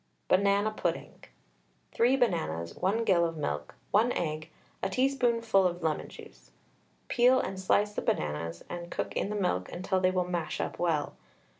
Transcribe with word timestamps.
BANANA 0.29 0.71
PUDDING. 0.71 1.25
3 1.91 2.15
bananas, 2.15 2.73
1 2.75 3.03
gill 3.03 3.23
of 3.23 3.37
milk, 3.37 3.75
1 3.91 4.11
egg, 4.13 4.49
a 4.81 4.89
teaspoonful 4.89 5.67
of 5.67 5.83
lemon 5.83 6.07
juice. 6.09 6.49
Peel 7.07 7.39
and 7.39 7.59
slice 7.59 7.93
the 7.93 8.01
bananas, 8.01 8.63
and 8.67 8.89
cook 8.89 9.15
in 9.15 9.29
the 9.29 9.35
milk 9.35 9.71
until 9.71 9.99
they 9.99 10.09
will 10.09 10.25
mash 10.27 10.59
up 10.59 10.79
well. 10.79 11.13